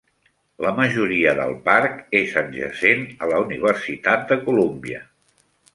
La 0.65 0.71
majoria 0.77 1.33
del 1.39 1.53
parc 1.67 2.01
és 2.21 2.33
adjacent 2.43 3.07
a 3.27 3.31
la 3.35 3.45
Universitat 3.47 4.29
de 4.35 4.41
Columbia. 4.49 5.09